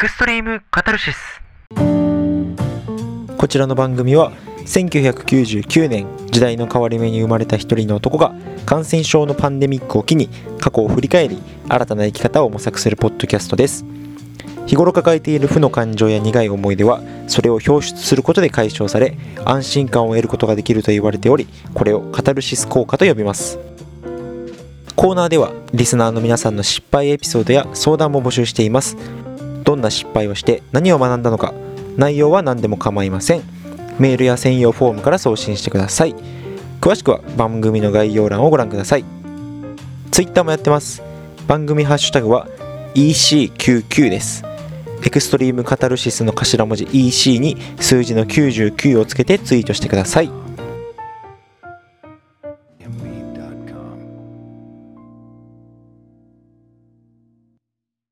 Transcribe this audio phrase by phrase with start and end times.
[0.00, 1.42] クストリームカタルシス。
[3.36, 4.32] こちらの番組は
[4.64, 8.32] 1999年時代の変わり目に生まれた一人の男が
[8.64, 13.84] 感染症のパンデミックを機に過去を振り返り新たな生き方を模索するポッドキャストです。
[14.66, 23.58] 日頃抱えている負の感情や苦い思い出はそれを表出することで解消され安心感を得ることができると言われておりこれをカタルシス効果と呼びます。
[24.96, 28.96] コーナーではリスナーの皆さんの失敗エピソードや相談も募集しています。
[29.70, 31.54] どんな失敗をして何を学んだのか。
[31.96, 33.42] 内容は何でも構いません。
[34.00, 36.14] メールや専用フォームから送信してください。
[36.80, 39.04] 詳しくは番組の概要欄をご覧ください。
[40.10, 41.04] Twitter もやってます。
[41.46, 42.48] 番組ハッシュタグは
[42.96, 44.42] EC99 です。
[45.04, 50.30] エクストリームカタルシスの頭文字 EC に数字の99をつけてツイートしてください。